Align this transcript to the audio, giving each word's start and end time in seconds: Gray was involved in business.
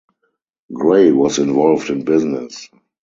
Gray 0.73 1.11
was 1.11 1.37
involved 1.37 1.91
in 1.91 2.03
business. 2.03 2.67